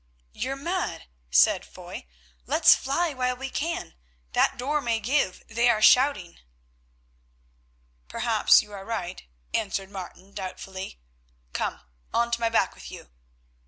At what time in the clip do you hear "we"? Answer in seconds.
3.37-3.51